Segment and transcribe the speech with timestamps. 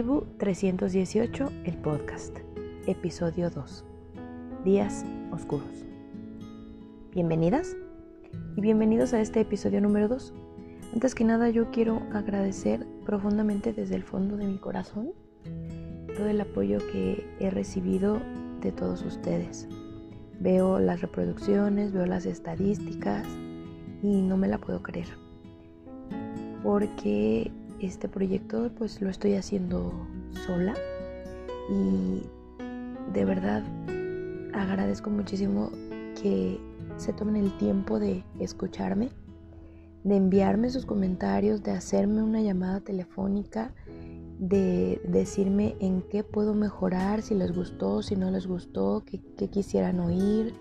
[0.00, 2.38] Tribu 318, el podcast,
[2.86, 3.84] episodio 2,
[4.64, 5.84] Días Oscuros.
[7.12, 7.76] Bienvenidas
[8.56, 10.32] y bienvenidos a este episodio número 2.
[10.94, 15.12] Antes que nada yo quiero agradecer profundamente desde el fondo de mi corazón
[16.16, 18.22] todo el apoyo que he recibido
[18.62, 19.68] de todos ustedes.
[20.38, 23.26] Veo las reproducciones, veo las estadísticas
[24.02, 25.08] y no me la puedo creer.
[26.62, 29.92] Porque este proyecto pues lo estoy haciendo
[30.46, 30.74] sola
[31.70, 32.22] y
[33.12, 33.62] de verdad
[34.52, 35.70] agradezco muchísimo
[36.20, 36.60] que
[36.96, 39.10] se tomen el tiempo de escucharme,
[40.04, 43.72] de enviarme sus comentarios, de hacerme una llamada telefónica,
[44.38, 49.48] de decirme en qué puedo mejorar, si les gustó, si no les gustó, qué, qué
[49.48, 50.54] quisieran oír,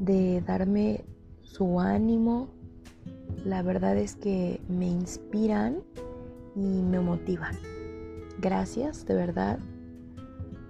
[0.00, 1.04] de darme
[1.42, 2.48] su ánimo.
[3.44, 5.82] La verdad es que me inspiran
[6.56, 7.54] y me motivan.
[8.38, 9.58] Gracias de verdad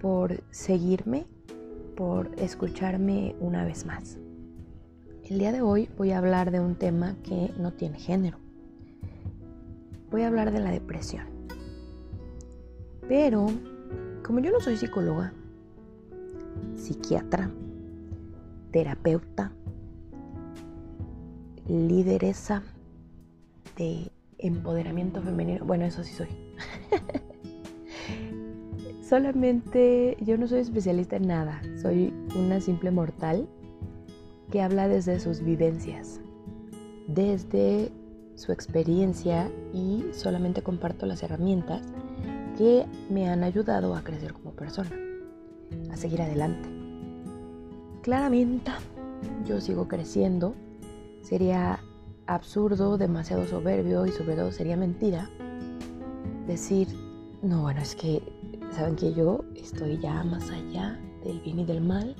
[0.01, 1.25] por seguirme,
[1.95, 4.17] por escucharme una vez más.
[5.23, 8.37] El día de hoy voy a hablar de un tema que no tiene género.
[10.11, 11.25] Voy a hablar de la depresión.
[13.07, 13.47] Pero,
[14.25, 15.33] como yo no soy psicóloga,
[16.75, 17.49] psiquiatra,
[18.71, 19.51] terapeuta,
[21.67, 22.63] lideresa
[23.77, 25.65] de empoderamiento femenino.
[25.65, 26.27] Bueno, eso sí soy.
[29.07, 33.47] Solamente yo no soy especialista en nada, soy una simple mortal
[34.51, 36.19] que habla desde sus vivencias,
[37.07, 37.89] desde
[38.35, 41.83] su experiencia y solamente comparto las herramientas
[42.57, 44.91] que me han ayudado a crecer como persona,
[45.91, 46.67] a seguir adelante.
[48.01, 48.71] Claramente,
[49.45, 50.53] yo sigo creciendo,
[51.21, 51.79] sería
[52.27, 55.29] absurdo, demasiado soberbio y sobre todo sería mentira
[56.45, 56.87] decir,
[57.41, 58.21] no, bueno, es que,
[58.71, 62.15] ¿saben que yo estoy ya más allá del bien y del mal?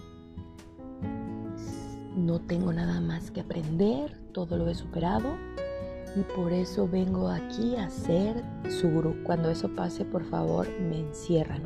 [2.16, 5.36] No tengo nada más que aprender, todo lo he superado
[6.16, 9.16] y por eso vengo aquí a ser su gurú.
[9.24, 11.62] Cuando eso pase, por favor, me encierran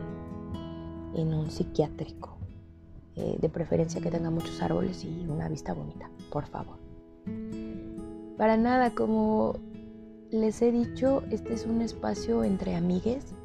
[1.16, 2.38] en un psiquiátrico.
[3.16, 6.81] Eh, de preferencia que tenga muchos árboles y una vista bonita, por favor.
[8.42, 9.60] Para nada, como
[10.32, 13.36] les he dicho, este es un espacio entre amigues.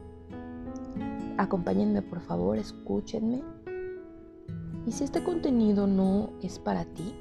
[1.36, 3.42] Acompáñenme por favor, escúchenme.
[4.86, 7.14] Y si este contenido no es para ti,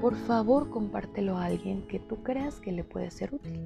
[0.00, 3.60] por favor compártelo a alguien que tú creas que le puede ser útil.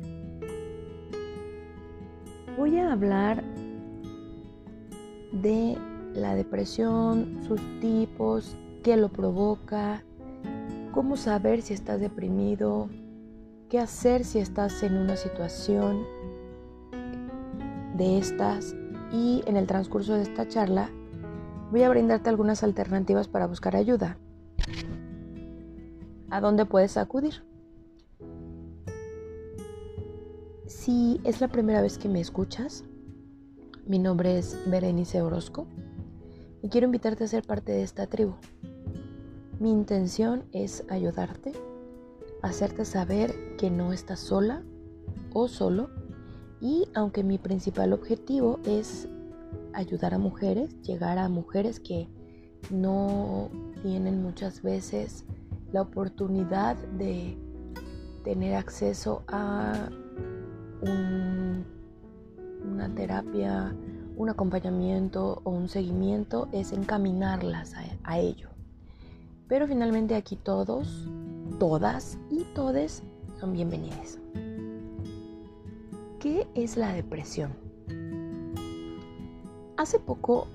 [2.59, 3.45] Voy a hablar
[5.31, 5.79] de
[6.15, 10.03] la depresión, sus tipos, qué lo provoca,
[10.91, 12.89] cómo saber si estás deprimido,
[13.69, 16.05] qué hacer si estás en una situación
[17.97, 18.75] de estas
[19.13, 20.91] y en el transcurso de esta charla
[21.71, 24.19] voy a brindarte algunas alternativas para buscar ayuda.
[26.31, 27.45] ¿A dónde puedes acudir?
[30.67, 32.85] Si es la primera vez que me escuchas,
[33.87, 35.67] mi nombre es Berenice Orozco
[36.63, 38.35] y quiero invitarte a ser parte de esta tribu.
[39.61, 41.53] Mi intención es ayudarte
[42.45, 44.63] hacerte saber que no estás sola
[45.33, 45.89] o solo
[46.61, 49.09] y aunque mi principal objetivo es
[49.73, 52.09] ayudar a mujeres, llegar a mujeres que
[52.71, 53.49] no
[53.83, 55.25] tienen muchas veces
[55.73, 57.39] la oportunidad de
[58.25, 59.89] tener acceso a
[62.63, 63.75] una terapia,
[64.17, 67.73] un acompañamiento o un seguimiento, es encaminarlas
[68.05, 68.51] a ello.
[69.49, 71.09] Pero finalmente aquí todos
[71.59, 73.03] todas y todes
[73.39, 74.19] son bienvenidas.
[76.19, 77.53] ¿Qué es la depresión?
[79.77, 80.47] Hace poco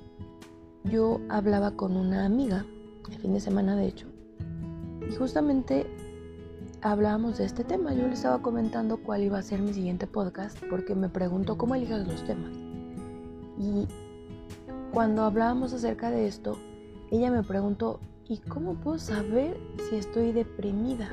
[0.84, 2.66] yo hablaba con una amiga,
[3.10, 4.08] el fin de semana de hecho,
[5.10, 5.86] y justamente
[6.82, 7.94] hablábamos de este tema.
[7.94, 11.76] Yo le estaba comentando cuál iba a ser mi siguiente podcast porque me preguntó cómo
[11.76, 12.52] eliges los temas.
[13.58, 13.88] Y
[14.92, 16.58] cuando hablábamos acerca de esto,
[17.12, 18.00] ella me preguntó,
[18.30, 19.58] ¿Y cómo puedo saber
[19.90, 21.10] si estoy deprimida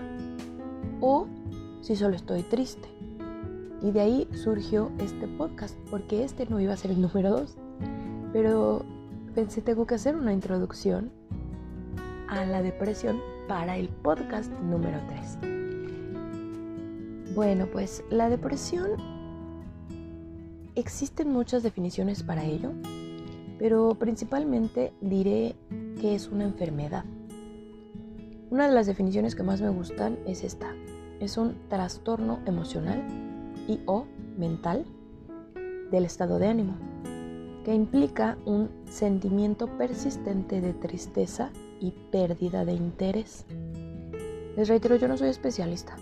[1.01, 1.27] o
[1.81, 2.91] si solo estoy triste?
[3.81, 7.57] Y de ahí surgió este podcast, porque este no iba a ser el número 2.
[8.35, 8.85] Pero
[9.35, 11.11] pensé, tengo que hacer una introducción
[12.29, 15.39] a la depresión para el podcast número 3.
[17.35, 18.91] Bueno, pues la depresión,
[20.75, 22.73] existen muchas definiciones para ello,
[23.59, 25.57] pero principalmente diré
[26.01, 27.05] que es una enfermedad.
[28.51, 30.75] Una de las definiciones que más me gustan es esta.
[31.21, 33.03] Es un trastorno emocional
[33.67, 34.07] y o
[34.37, 34.85] mental
[35.91, 36.77] del estado de ánimo.
[37.65, 41.51] que implica un sentimiento persistente de tristeza
[41.81, 43.45] y pérdida de interés.
[44.57, 45.97] Les reitero, yo no soy especialista.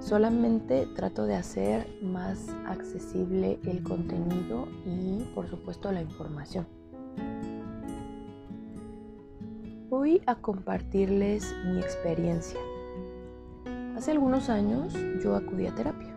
[0.00, 6.66] Solamente trato de hacer más accesible el contenido y por supuesto la información.
[10.08, 12.58] Voy a compartirles mi experiencia.
[13.94, 16.14] Hace algunos años yo acudí a terapia.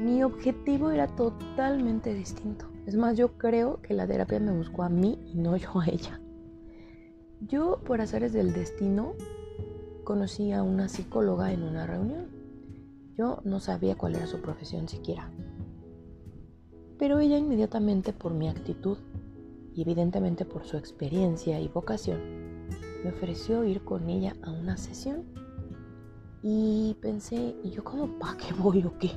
[0.00, 2.64] Mi objetivo era totalmente distinto.
[2.86, 5.86] Es más, yo creo que la terapia me buscó a mí y no yo a
[5.88, 6.22] ella.
[7.42, 9.12] Yo, por haceres del destino,
[10.04, 12.30] conocí a una psicóloga en una reunión.
[13.14, 15.30] Yo no sabía cuál era su profesión siquiera.
[16.98, 18.96] Pero ella inmediatamente por mi actitud
[19.74, 22.55] y evidentemente por su experiencia y vocación,
[23.04, 25.24] me ofreció ir con ella a una sesión.
[26.42, 29.10] Y pensé, ¿y yo como para qué voy o qué?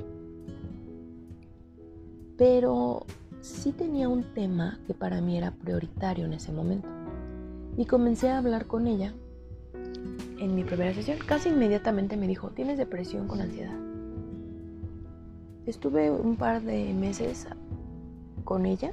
[2.36, 3.06] Pero
[3.40, 6.88] sí tenía un tema que para mí era prioritario en ese momento.
[7.76, 9.14] Y comencé a hablar con ella
[10.38, 11.18] en mi primera sesión.
[11.26, 13.76] Casi inmediatamente me dijo, tienes depresión con ansiedad.
[15.66, 17.46] Estuve un par de meses
[18.44, 18.92] con ella,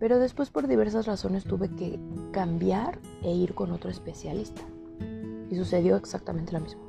[0.00, 2.00] pero después por diversas razones tuve que
[2.32, 4.62] cambiar e ir con otro especialista.
[5.50, 6.80] Y sucedió exactamente lo mismo.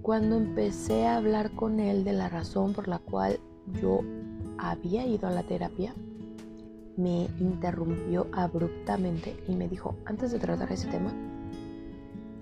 [0.00, 3.38] Cuando empecé a hablar con él de la razón por la cual
[3.80, 4.00] yo
[4.56, 5.94] había ido a la terapia,
[6.96, 11.12] me interrumpió abruptamente y me dijo, antes de tratar ese tema,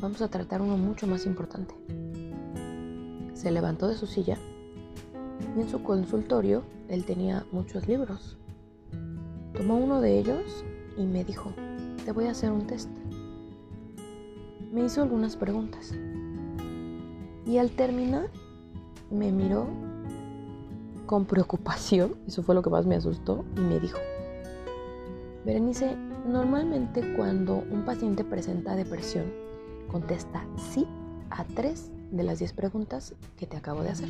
[0.00, 1.75] vamos a tratar uno mucho más importante.
[3.34, 4.38] Se levantó de su silla
[5.56, 8.38] y en su consultorio él tenía muchos libros.
[9.56, 10.64] Tomó uno de ellos
[10.97, 11.53] y me dijo,
[12.05, 12.91] te voy a hacer un test.
[14.73, 15.94] Me hizo algunas preguntas.
[17.47, 18.31] Y al terminar,
[19.11, 19.69] me miró
[21.06, 23.99] con preocupación, eso fue lo que más me asustó, y me dijo,
[25.44, 29.32] Berenice, normalmente cuando un paciente presenta depresión,
[29.88, 30.87] contesta sí
[31.31, 34.08] a tres de las diez preguntas que te acabo de hacer.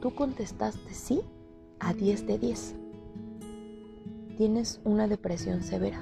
[0.00, 1.22] Tú contestaste sí
[1.80, 2.74] a 10 de 10.
[4.38, 6.00] Tienes una depresión severa.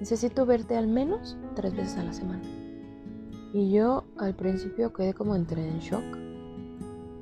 [0.00, 2.42] Necesito verte al menos tres veces a la semana.
[3.52, 6.02] Y yo al principio quedé como entré en shock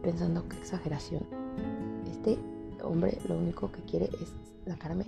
[0.02, 1.26] pensando qué exageración.
[2.10, 2.38] Este
[2.82, 4.32] hombre lo único que quiere es
[4.66, 5.04] sacarme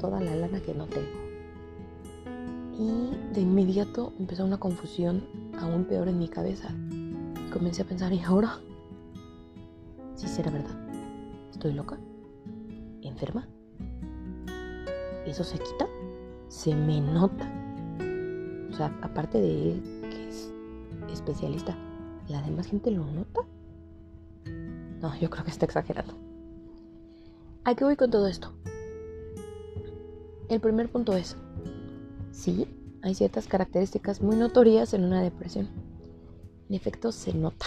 [0.00, 1.16] toda la lana que no tengo.
[2.76, 5.28] Y de inmediato empezó una confusión
[5.60, 6.74] aún peor en mi cabeza.
[7.52, 8.58] Comencé a pensar, ¿y ahora?
[10.16, 10.76] Si será verdad.
[11.52, 12.00] ¿Estoy loca?
[13.00, 13.46] ¿Enferma?
[15.34, 15.88] ¿Eso se quita?
[16.46, 17.50] Se me nota.
[18.70, 20.48] O sea, aparte de él, que es
[21.12, 21.76] especialista,
[22.28, 23.40] ¿la demás gente lo nota?
[25.00, 26.14] No, yo creo que está exagerando.
[27.64, 28.52] ¿A qué voy con todo esto?
[30.48, 31.36] El primer punto es,
[32.30, 32.68] sí,
[33.02, 35.68] hay ciertas características muy notorias en una depresión.
[36.68, 37.66] En efecto, se nota.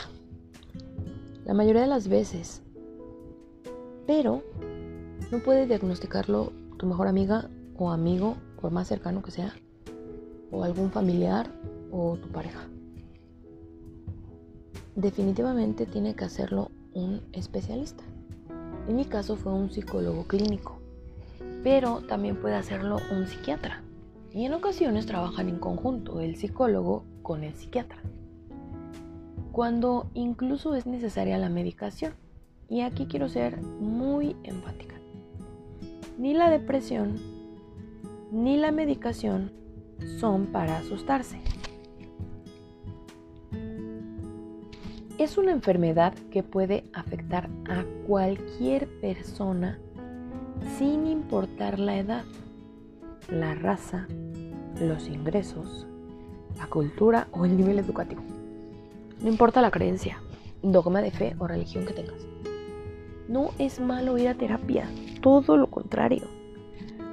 [1.44, 2.62] La mayoría de las veces.
[4.06, 4.42] Pero
[5.34, 9.54] no puede diagnosticarlo tu mejor amiga o amigo, por más cercano que sea,
[10.52, 11.52] o algún familiar
[11.92, 12.68] o tu pareja.
[14.96, 18.04] Definitivamente tiene que hacerlo un especialista.
[18.88, 20.80] En mi caso fue un psicólogo clínico,
[21.64, 23.84] pero también puede hacerlo un psiquiatra.
[24.34, 28.02] Y en ocasiones trabajan en conjunto el psicólogo con el psiquiatra.
[29.52, 32.14] Cuando incluso es necesaria la medicación.
[32.70, 34.96] Y aquí quiero ser muy empática.
[36.18, 37.37] Ni la depresión
[38.32, 39.52] ni la medicación
[40.20, 41.40] son para asustarse.
[45.18, 49.80] Es una enfermedad que puede afectar a cualquier persona
[50.78, 52.24] sin importar la edad,
[53.30, 54.08] la raza,
[54.80, 55.88] los ingresos,
[56.58, 58.22] la cultura o el nivel educativo.
[59.22, 60.22] No importa la creencia,
[60.62, 62.28] dogma de fe o religión que tengas.
[63.28, 64.88] No es malo ir a terapia,
[65.22, 66.37] todo lo contrario.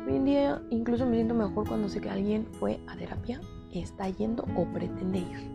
[0.06, 3.40] Hoy en día incluso me siento mejor cuando sé que alguien fue a terapia,
[3.73, 5.50] está yendo o pretende ir.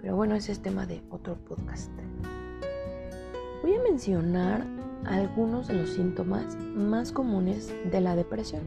[0.00, 1.90] Pero bueno, ese es tema de otro podcast.
[3.62, 4.66] Voy a mencionar
[5.06, 8.64] algunos de los síntomas más comunes de la depresión.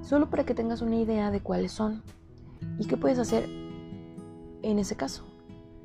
[0.00, 2.04] Solo para que tengas una idea de cuáles son
[2.78, 3.48] y qué puedes hacer
[4.62, 5.24] en ese caso.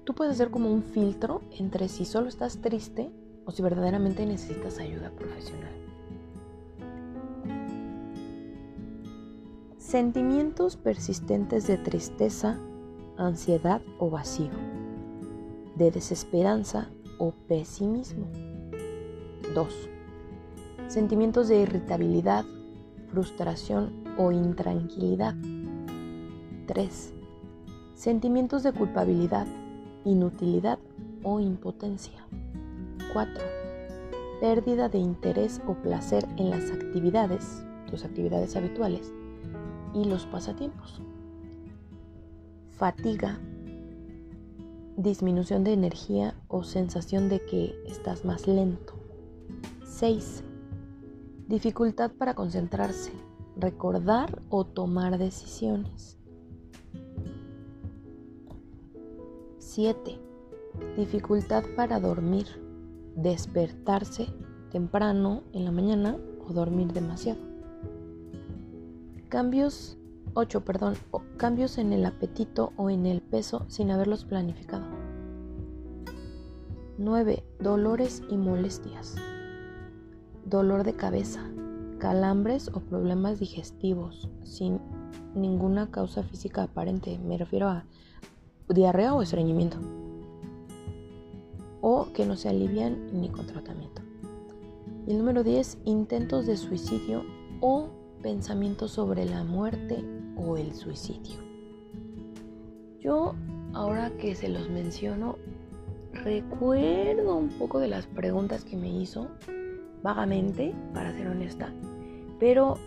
[0.04, 3.10] Tú puedes hacer como un filtro entre si solo estás triste
[3.46, 5.74] o si verdaderamente necesitas ayuda profesional.
[9.88, 12.60] Sentimientos persistentes de tristeza,
[13.16, 14.52] ansiedad o vacío,
[15.78, 16.90] de desesperanza
[17.20, 18.28] o pesimismo.
[19.56, 19.90] 2.
[20.90, 22.44] Sentimientos de irritabilidad,
[23.14, 25.36] frustración o intranquilidad.
[26.66, 27.14] 3.
[27.94, 29.48] Sentimientos de culpabilidad,
[30.04, 30.80] inutilidad
[31.24, 32.28] o impotencia.
[33.14, 33.42] 4.
[34.42, 39.14] Pérdida de interés o placer en las actividades, tus actividades habituales
[39.94, 41.02] y los pasatiempos.
[42.72, 43.40] Fatiga,
[44.98, 48.94] disminución de energía o sensación de que estás más lento.
[49.84, 50.44] 6.
[51.48, 53.12] Dificultad para concentrarse,
[53.56, 56.18] recordar o tomar decisiones.
[59.60, 60.20] 7.
[60.96, 62.48] Dificultad para dormir,
[63.16, 64.28] despertarse
[64.72, 66.18] temprano en la mañana
[66.48, 67.57] o dormir demasiado.
[69.30, 69.98] Cambios
[70.36, 70.94] 8, perdón,
[71.36, 74.86] cambios en el apetito o en el peso sin haberlos planificado.
[76.98, 77.44] 9.
[77.60, 79.16] Dolores y molestias.
[80.46, 81.42] Dolor de cabeza,
[82.00, 84.80] calambres o problemas digestivos sin
[85.36, 87.20] ninguna causa física aparente.
[87.20, 87.84] Me refiero a
[88.70, 89.78] diarrea o estreñimiento.
[91.82, 94.02] O que no se alivian ni con tratamiento.
[95.06, 97.26] Y el número 10, intentos de suicidio
[97.60, 100.04] o pensamientos sobre la muerte
[100.36, 101.38] o el suicidio.
[103.00, 103.36] Yo,
[103.74, 105.38] ahora que se los menciono,
[106.12, 109.28] recuerdo un poco de las preguntas que me hizo,
[110.04, 111.72] vagamente, para ser honesta,
[112.40, 112.78] pero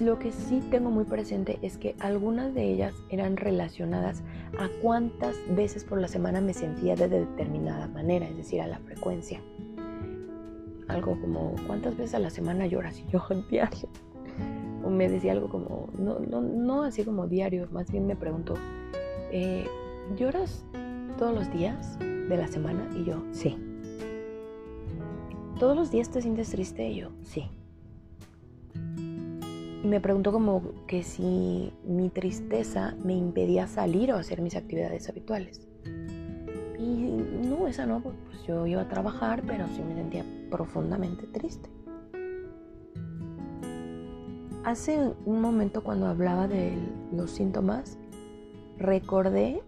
[0.00, 4.22] lo que sí tengo muy presente es que algunas de ellas eran relacionadas
[4.58, 8.78] a cuántas veces por la semana me sentía de determinada manera, es decir, a la
[8.78, 9.40] frecuencia.
[10.88, 13.00] Algo como, ¿cuántas veces a la semana lloras?
[13.00, 13.88] Y yo diario
[14.90, 18.54] me decía algo como, no, no, no así como diario, más bien me preguntó,
[19.30, 19.66] eh,
[20.16, 20.64] ¿lloras
[21.18, 22.88] todos los días de la semana?
[22.96, 23.56] Y yo, sí.
[25.58, 26.88] ¿Todos los días te sientes triste?
[26.88, 27.48] Y yo, sí.
[28.74, 35.08] Y me preguntó como que si mi tristeza me impedía salir o hacer mis actividades
[35.08, 35.66] habituales.
[36.78, 37.10] Y
[37.48, 38.16] no, esa no, pues
[38.46, 41.75] yo iba a trabajar, pero sí me sentía profundamente triste.
[44.66, 46.76] Hace un momento cuando hablaba de
[47.12, 47.98] los síntomas,
[48.78, 49.62] recordé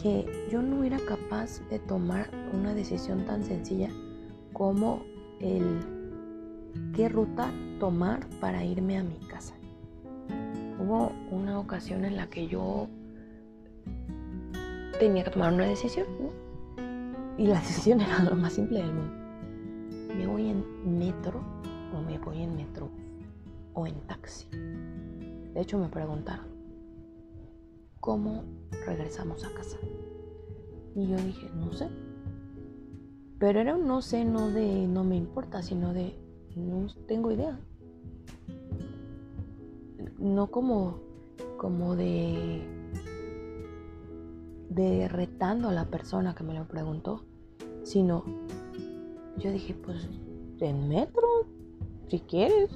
[0.00, 3.90] que yo no era capaz de tomar una decisión tan sencilla
[4.52, 5.02] como
[5.40, 5.80] el
[6.94, 7.50] qué ruta
[7.80, 9.54] tomar para irme a mi casa.
[10.78, 12.86] Hubo una ocasión en la que yo
[15.00, 16.06] tenía que tomar una decisión
[17.38, 19.14] y la decisión era lo más simple del mundo.
[20.16, 21.40] ¿Me voy en metro
[21.92, 23.01] o me voy en metro?
[23.74, 24.48] O en taxi.
[24.50, 26.46] De hecho me preguntaron,
[28.00, 28.44] ¿cómo
[28.86, 29.78] regresamos a casa?
[30.94, 31.88] Y yo dije, no sé.
[33.38, 36.14] Pero era un no sé, no de no me importa, sino de
[36.56, 37.58] no tengo idea.
[40.18, 41.00] No como,
[41.58, 42.62] como de,
[44.70, 47.24] de retando a la persona que me lo preguntó,
[47.82, 48.24] sino
[49.38, 50.08] yo dije, pues
[50.60, 51.46] en metro,
[52.08, 52.70] si quieres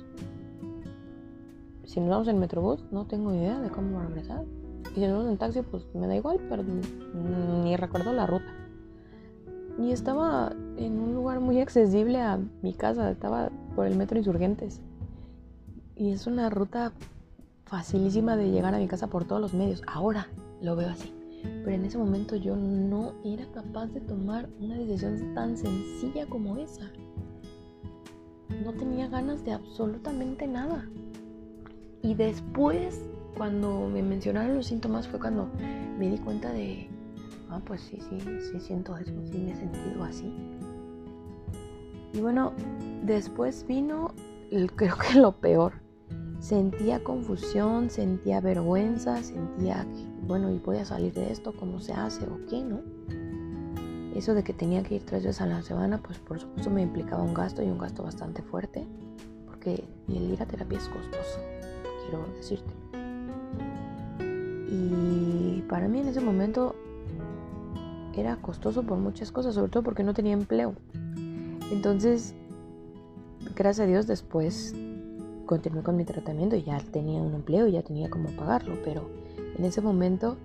[1.87, 4.45] si nos vamos en Metrobús, no tengo idea de cómo regresar.
[4.91, 8.53] Y si nos vamos en taxi, pues me da igual, pero ni recuerdo la ruta.
[9.79, 14.81] Y estaba en un lugar muy accesible a mi casa, estaba por el metro Insurgentes.
[15.97, 16.93] Y es una ruta
[17.67, 19.83] facilísima de llegar a mi casa por todos los medios.
[19.87, 20.29] Ahora
[20.63, 21.13] lo veo así.
[21.43, 26.57] Pero en ese momento yo no era capaz de tomar una decisión tan sencilla como
[26.57, 26.91] esa.
[28.65, 30.89] No tenía ganas de absolutamente nada.
[32.07, 33.01] Y después,
[33.37, 35.49] cuando me mencionaron los síntomas, fue cuando
[35.99, 36.89] me di cuenta de,
[37.51, 40.33] ah, pues sí, sí, sí siento eso, sí me he sentido así.
[42.13, 42.53] Y bueno,
[43.03, 44.15] después vino,
[44.77, 45.73] creo que lo peor.
[46.39, 49.85] Sentía confusión, sentía vergüenza, sentía
[50.29, 52.83] bueno, y voy a salir de esto, cómo se hace o qué, ¿no?
[54.15, 56.83] Eso de que tenía que ir tres veces a la semana, pues por supuesto me
[56.83, 58.87] implicaba un gasto y un gasto bastante fuerte,
[59.47, 61.41] porque el ir a terapia es costoso
[62.09, 62.73] quiero decirte.
[64.69, 66.75] Y para mí en ese momento
[68.15, 70.75] era costoso por muchas cosas, sobre todo porque no tenía empleo.
[71.71, 72.35] Entonces,
[73.55, 74.75] gracias a Dios después
[75.47, 79.09] continué con mi tratamiento y ya tenía un empleo y ya tenía cómo pagarlo, pero
[79.57, 80.37] en ese momento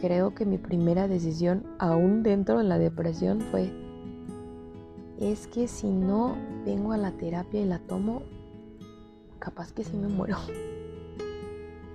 [0.00, 3.72] creo que mi primera decisión, aún dentro de la depresión, fue,
[5.20, 8.22] es que si no vengo a la terapia y la tomo,
[9.44, 10.38] capaz que sí me muero.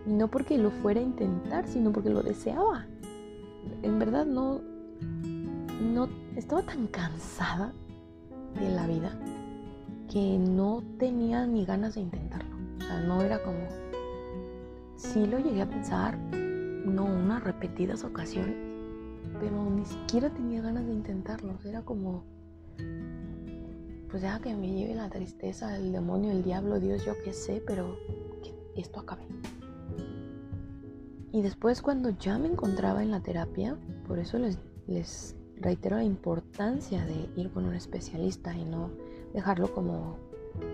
[0.05, 2.85] Y no porque lo fuera a intentar, sino porque lo deseaba.
[3.81, 4.61] En verdad no,
[5.81, 7.73] no estaba tan cansada
[8.59, 9.17] de la vida
[10.11, 12.55] que no tenía ni ganas de intentarlo.
[12.77, 13.59] O sea, no era como...
[14.95, 18.55] Sí lo llegué a pensar, no unas repetidas ocasiones,
[19.39, 21.57] pero ni siquiera tenía ganas de intentarlo.
[21.63, 22.23] Era como...
[24.09, 27.61] Pues ya que me lleve la tristeza, el demonio, el diablo, Dios, yo qué sé,
[27.65, 27.95] pero
[28.41, 29.23] que esto acabe.
[31.31, 36.03] Y después cuando ya me encontraba en la terapia, por eso les, les reitero la
[36.03, 38.89] importancia de ir con un especialista y no
[39.33, 40.17] dejarlo como,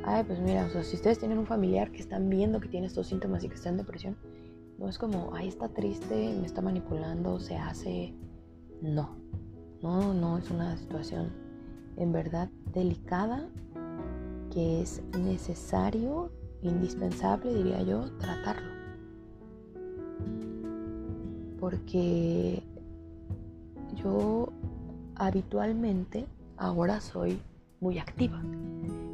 [0.06, 2.88] ay, pues mira, o sea, si ustedes tienen un familiar que están viendo que tiene
[2.88, 4.16] estos síntomas y que está en depresión,
[4.78, 8.14] no es como, ay, está triste, me está manipulando, se hace.
[8.82, 9.18] No,
[9.82, 11.45] no, no, es una situación
[11.98, 13.48] en verdad delicada
[14.52, 18.74] que es necesario, indispensable, diría yo, tratarlo.
[21.60, 22.64] Porque
[23.96, 24.50] yo
[25.16, 26.26] habitualmente
[26.58, 27.40] ahora soy
[27.82, 28.42] muy activa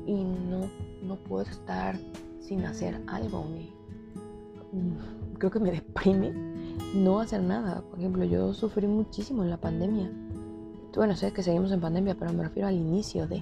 [0.06, 0.70] y no,
[1.04, 1.98] no puedo estar
[2.40, 3.46] sin hacer algo.
[4.72, 6.34] Mm, creo que me deprime
[6.96, 7.82] no hacer nada.
[7.82, 10.12] Por ejemplo, yo sufrí muchísimo en la pandemia.
[10.96, 13.42] Bueno, sé que seguimos en pandemia, pero me refiero al inicio de.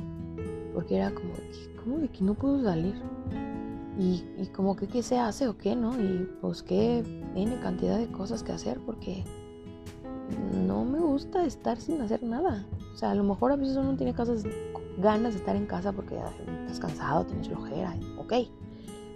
[0.74, 1.34] Porque era como,
[1.84, 2.96] ¿cómo de que no puedo salir?
[3.98, 6.00] Y, y como que qué se hace o qué, ¿no?
[6.00, 7.04] Y pues qué
[7.36, 9.24] N cantidad de cosas que hacer porque
[10.66, 12.66] no me gusta estar sin hacer nada.
[12.94, 14.44] O sea, a lo mejor a veces uno tiene casas,
[14.98, 16.16] ganas de estar en casa porque
[16.62, 18.34] estás cansado, tienes flojera, ok.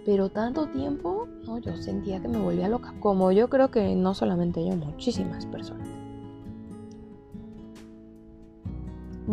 [0.04, 2.94] Pero tanto tiempo, no, yo sentía que me volvía loca.
[3.00, 5.88] Como yo creo que no solamente yo, muchísimas personas.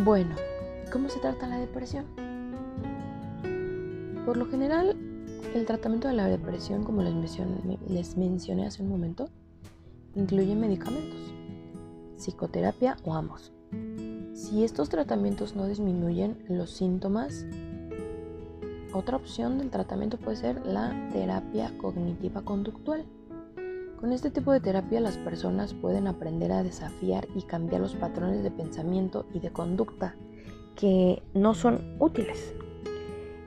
[0.03, 0.35] Bueno,
[0.91, 2.05] ¿cómo se trata la depresión?
[4.25, 4.97] Por lo general,
[5.53, 9.29] el tratamiento de la depresión, como les mencioné, les mencioné hace un momento,
[10.15, 11.19] incluye medicamentos
[12.17, 13.51] psicoterapia o ambos.
[14.33, 17.45] Si estos tratamientos no disminuyen los síntomas,
[18.93, 23.05] otra opción del tratamiento puede ser la terapia cognitiva conductual.
[24.01, 28.41] Con este tipo de terapia las personas pueden aprender a desafiar y cambiar los patrones
[28.41, 30.15] de pensamiento y de conducta
[30.75, 32.55] que no son útiles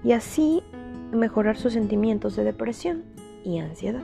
[0.04, 0.62] y así
[1.10, 3.02] mejorar sus sentimientos de depresión
[3.44, 4.02] y ansiedad.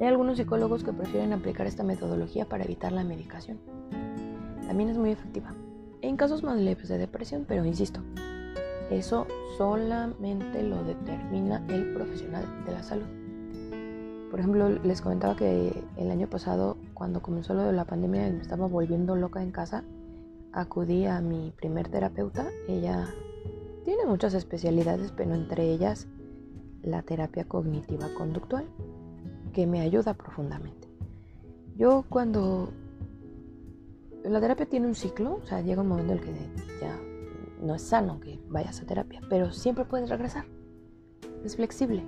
[0.00, 3.58] Hay algunos psicólogos que prefieren aplicar esta metodología para evitar la medicación.
[4.66, 5.54] También es muy efectiva
[6.00, 8.00] en casos más leves de depresión, pero insisto,
[8.90, 9.26] eso
[9.58, 13.25] solamente lo determina el profesional de la salud.
[14.36, 18.32] Por ejemplo, les comentaba que el año pasado, cuando comenzó lo de la pandemia y
[18.32, 19.82] me estaba volviendo loca en casa,
[20.52, 22.46] acudí a mi primer terapeuta.
[22.68, 23.08] Ella
[23.86, 26.06] tiene muchas especialidades, pero entre ellas
[26.82, 28.66] la terapia cognitiva conductual
[29.54, 30.86] que me ayuda profundamente.
[31.78, 32.68] Yo cuando
[34.22, 36.34] la terapia tiene un ciclo, o sea, llega un momento en el que
[36.82, 37.00] ya
[37.62, 40.44] no es sano que vayas a terapia, pero siempre puedes regresar.
[41.42, 42.04] Es flexible.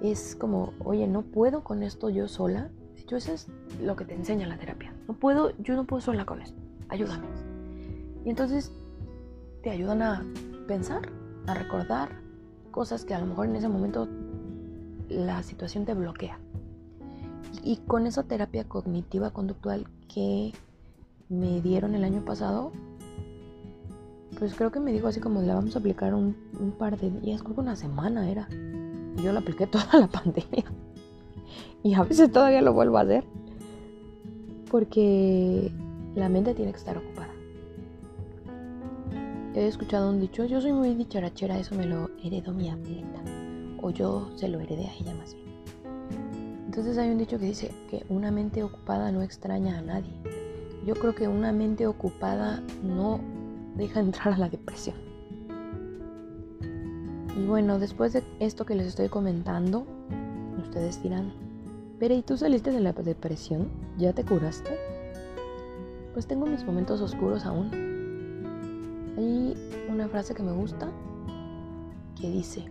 [0.00, 2.70] Es como, oye, no puedo con esto yo sola.
[2.94, 3.48] De hecho, eso es
[3.82, 4.94] lo que te enseña la terapia.
[5.08, 6.58] No puedo, yo no puedo sola con esto.
[6.88, 7.26] Ayúdame.
[8.24, 8.72] Y entonces
[9.62, 10.24] te ayudan a
[10.66, 11.02] pensar,
[11.46, 12.10] a recordar
[12.70, 14.08] cosas que a lo mejor en ese momento
[15.08, 16.38] la situación te bloquea
[17.62, 20.52] y con esa terapia cognitiva conductual que
[21.28, 22.72] me dieron el año pasado,
[24.38, 26.34] pues creo que me dijo así como la vamos a aplicar un,
[26.78, 28.48] par de días, creo que una semana era.
[29.22, 30.64] Yo la apliqué toda la pandemia.
[31.82, 33.24] Y a veces todavía lo vuelvo a hacer.
[34.70, 35.70] Porque
[36.14, 37.30] la mente tiene que estar ocupada.
[39.54, 43.20] He escuchado un dicho, yo soy muy dicharachera, eso me lo heredó mi abuelita.
[43.82, 45.50] O yo se lo heredé a ella más bien.
[46.66, 50.12] Entonces hay un dicho que dice que una mente ocupada no extraña a nadie.
[50.86, 53.20] Yo creo que una mente ocupada no
[53.74, 55.09] deja entrar a la depresión.
[57.36, 59.86] Y bueno, después de esto que les estoy comentando,
[60.62, 61.32] ustedes dirán,
[61.98, 63.68] pero ¿y tú saliste de la depresión?
[63.98, 64.70] ¿Ya te curaste?
[66.12, 67.70] Pues tengo mis momentos oscuros aún.
[69.16, 69.56] Hay
[69.88, 70.90] una frase que me gusta
[72.20, 72.64] que dice,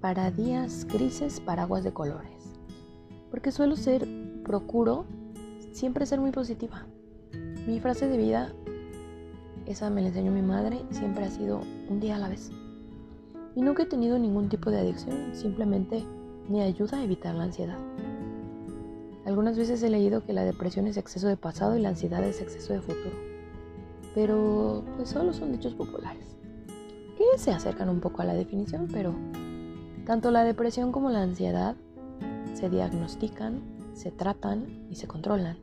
[0.00, 2.36] para días grises, paraguas de colores
[3.36, 4.08] porque suelo ser,
[4.44, 5.04] procuro
[5.72, 6.86] siempre ser muy positiva.
[7.66, 8.54] Mi frase de vida,
[9.66, 12.50] esa me la enseñó mi madre, siempre ha sido un día a la vez.
[13.56, 16.04] Y nunca he tenido ningún tipo de adicción, simplemente
[16.46, 17.78] me ayuda a evitar la ansiedad.
[19.24, 22.42] Algunas veces he leído que la depresión es exceso de pasado y la ansiedad es
[22.42, 23.16] exceso de futuro.
[24.14, 26.36] Pero pues solo son dichos populares,
[27.16, 29.14] que se acercan un poco a la definición, pero
[30.04, 31.76] tanto la depresión como la ansiedad
[32.52, 33.62] se diagnostican,
[33.94, 35.56] se tratan y se controlan.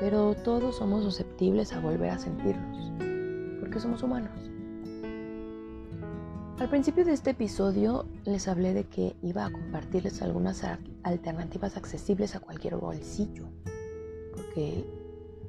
[0.00, 2.92] Pero todos somos susceptibles a volver a sentirlos,
[3.60, 4.47] porque somos humanos.
[6.58, 10.64] Al principio de este episodio les hablé de que iba a compartirles algunas
[11.04, 13.44] alternativas accesibles a cualquier bolsillo,
[14.34, 14.84] porque,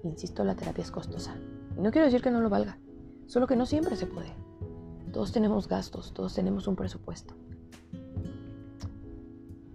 [0.04, 1.36] insisto, la terapia es costosa.
[1.76, 2.78] Y no quiero decir que no lo valga,
[3.26, 4.36] solo que no siempre se puede.
[5.12, 7.34] Todos tenemos gastos, todos tenemos un presupuesto.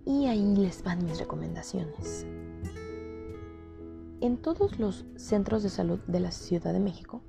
[0.07, 2.25] Y ahí les van mis recomendaciones.
[4.21, 7.23] En todos los centros de salud de la Ciudad de México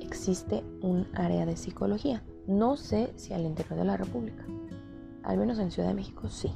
[0.00, 4.44] existe un área de psicología no sé si al interior de la República.
[5.22, 6.52] Al menos en Ciudad de México sí.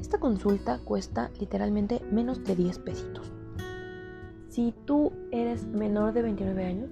[0.00, 3.32] Esta consulta cuesta literalmente menos de 10 pesitos.
[4.48, 6.90] Si tú eres menor de 29 años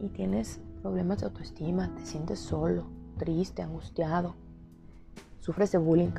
[0.00, 2.86] y tienes problemas de autoestima, te sientes solo,
[3.18, 4.34] triste, angustiado,
[5.40, 6.12] sufres de bullying,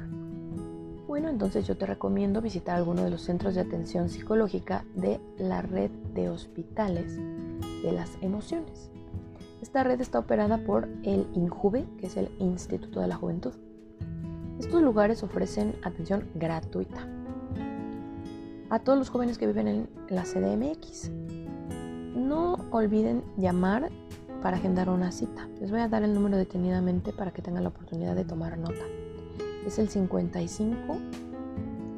[1.07, 5.61] bueno, entonces yo te recomiendo visitar alguno de los centros de atención psicológica de la
[5.61, 8.89] red de hospitales de las emociones.
[9.75, 13.51] Esta red está operada por el INJUVE, que es el Instituto de la Juventud.
[14.57, 17.05] Estos lugares ofrecen atención gratuita
[18.69, 21.11] a todos los jóvenes que viven en la CDMX.
[22.15, 23.91] No olviden llamar
[24.41, 25.49] para agendar una cita.
[25.59, 28.85] Les voy a dar el número detenidamente para que tengan la oportunidad de tomar nota.
[29.67, 30.97] Es el 55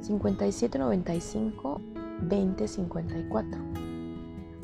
[0.02, 1.82] 5795
[2.22, 3.62] 2054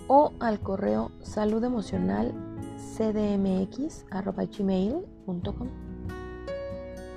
[0.07, 2.52] o al correo salud emocional
[2.83, 5.67] cdmx.gmail.com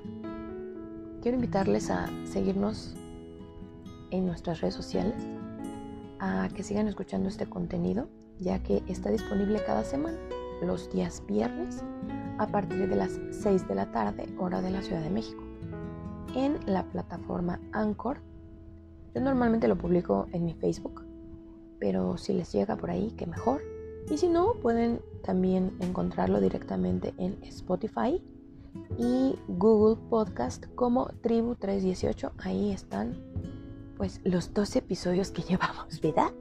[1.21, 2.97] quiero invitarles a seguirnos
[4.11, 5.15] en nuestras redes sociales,
[6.19, 10.17] a que sigan escuchando este contenido, ya que está disponible cada semana,
[10.61, 11.85] los días viernes,
[12.37, 15.41] a partir de las 6 de la tarde, hora de la Ciudad de México,
[16.35, 18.27] en la plataforma Anchor
[19.13, 21.03] yo normalmente lo publico en mi Facebook,
[21.79, 23.61] pero si les llega por ahí, que mejor.
[24.09, 28.21] Y si no, pueden también encontrarlo directamente en Spotify
[28.97, 32.31] y Google Podcast como Tribu 318.
[32.37, 33.17] Ahí están
[33.97, 36.31] pues los dos episodios que llevamos, ¿verdad?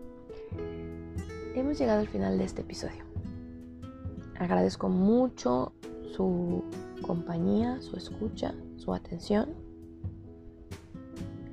[1.54, 3.04] Hemos llegado al final de este episodio.
[4.38, 5.72] Agradezco mucho
[6.14, 6.62] su
[7.02, 9.67] compañía, su escucha, su atención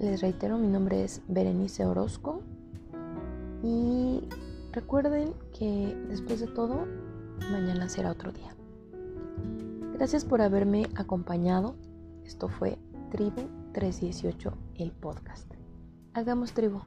[0.05, 2.43] les reitero, mi nombre es Berenice Orozco
[3.63, 4.21] y
[4.71, 6.85] recuerden que después de todo,
[7.51, 8.55] mañana será otro día.
[9.95, 11.75] Gracias por haberme acompañado.
[12.23, 12.77] Esto fue
[13.09, 15.51] Tribu 318, el podcast.
[16.13, 16.81] Hagamos tribu.